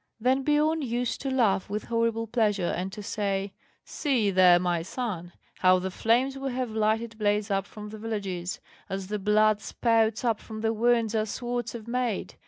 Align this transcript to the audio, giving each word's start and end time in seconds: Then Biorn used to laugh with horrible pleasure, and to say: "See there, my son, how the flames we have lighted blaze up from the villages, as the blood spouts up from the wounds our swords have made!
Then 0.19 0.41
Biorn 0.43 0.81
used 0.81 1.21
to 1.21 1.29
laugh 1.29 1.69
with 1.69 1.83
horrible 1.83 2.25
pleasure, 2.25 2.73
and 2.75 2.91
to 2.91 3.03
say: 3.03 3.53
"See 3.85 4.31
there, 4.31 4.57
my 4.57 4.81
son, 4.81 5.31
how 5.59 5.77
the 5.77 5.91
flames 5.91 6.39
we 6.39 6.51
have 6.53 6.71
lighted 6.71 7.19
blaze 7.19 7.51
up 7.51 7.67
from 7.67 7.89
the 7.89 7.99
villages, 7.99 8.59
as 8.89 9.09
the 9.09 9.19
blood 9.19 9.61
spouts 9.61 10.25
up 10.25 10.39
from 10.39 10.61
the 10.61 10.73
wounds 10.73 11.13
our 11.13 11.27
swords 11.27 11.73
have 11.73 11.87
made! 11.87 12.33